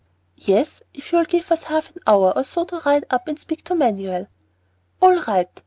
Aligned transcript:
"Yes, 0.39 0.81
if 0.95 1.11
you'll 1.11 1.25
give 1.25 1.51
us 1.51 1.65
half 1.65 1.95
an 1.95 2.01
hour 2.07 2.33
or 2.35 2.43
so 2.43 2.65
to 2.65 2.81
ride 2.83 3.05
up 3.11 3.27
and 3.27 3.37
speak 3.39 3.63
to 3.65 3.75
Manuel." 3.75 4.29
"All 4.99 5.21
right. 5.27 5.45